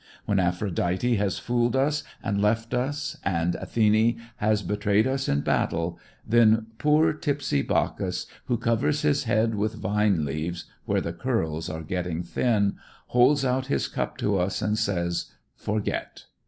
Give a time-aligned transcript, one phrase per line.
[0.25, 5.99] When Aphrodite has fooled us and left us and Athene has betrayed us in battle,
[6.27, 11.83] then poor tipsy Bacchus, who covers his head with vine leaves where the curls are
[11.83, 12.77] getting thin,
[13.09, 16.25] holds out his cup to us and says, "forget."